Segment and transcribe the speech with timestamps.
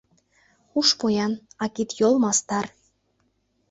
[0.79, 2.65] Уш поян, а кид-йол мастар.